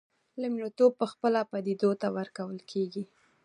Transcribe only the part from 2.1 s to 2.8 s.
ورکول